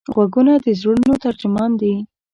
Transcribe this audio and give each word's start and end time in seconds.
غوږونه 0.13 0.53
د 0.65 0.67
زړونو 0.79 1.13
ترجمان 1.25 1.71
دي 1.81 1.93